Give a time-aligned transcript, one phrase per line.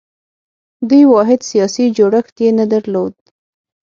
[0.89, 3.13] دوی واحد سیاسي جوړښت یې نه درلود